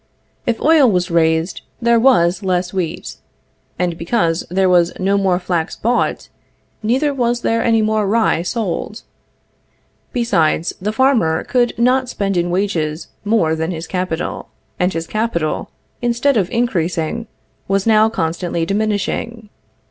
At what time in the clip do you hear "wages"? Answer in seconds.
12.49-13.09